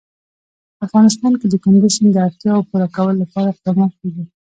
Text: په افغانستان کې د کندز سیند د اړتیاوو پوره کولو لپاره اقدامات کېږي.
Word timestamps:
په 0.77 0.81
افغانستان 0.87 1.33
کې 1.39 1.47
د 1.49 1.55
کندز 1.63 1.91
سیند 1.95 2.11
د 2.13 2.17
اړتیاوو 2.27 2.67
پوره 2.69 2.87
کولو 2.95 3.19
لپاره 3.23 3.47
اقدامات 3.51 3.91
کېږي. 3.99 4.23